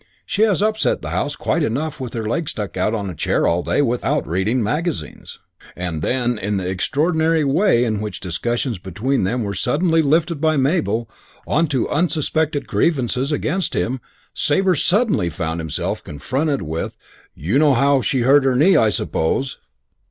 She 0.25 0.41
has 0.41 0.63
upset 0.63 1.03
the 1.03 1.11
house 1.11 1.35
quite 1.35 1.61
enough 1.61 1.99
with 2.01 2.13
her 2.15 2.27
leg 2.27 2.49
stuck 2.49 2.75
out 2.75 2.95
on 2.95 3.07
a 3.07 3.13
chair 3.13 3.45
all 3.45 3.61
day 3.61 3.83
without 3.83 4.27
reading 4.27 4.63
magazines." 4.63 5.37
And 5.75 6.01
then 6.01 6.39
in 6.39 6.57
the 6.57 6.67
extraordinary 6.67 7.43
way 7.43 7.85
in 7.85 8.01
which 8.01 8.19
discussions 8.19 8.79
between 8.79 9.25
them 9.25 9.43
were 9.43 9.53
suddenly 9.53 10.01
lifted 10.01 10.41
by 10.41 10.57
Mabel 10.57 11.07
on 11.45 11.67
to 11.67 11.87
unsuspected 11.87 12.65
grievances 12.65 13.31
against 13.31 13.75
him, 13.75 14.01
Sabre 14.33 14.73
suddenly 14.73 15.29
found 15.29 15.59
himself 15.59 16.03
confronted 16.03 16.63
with, 16.63 16.97
"You 17.35 17.59
know 17.59 17.75
how 17.75 18.01
she 18.01 18.21
hurt 18.21 18.43
her 18.43 18.55
knee, 18.55 18.75
I 18.75 18.89
suppose?" 18.89 19.59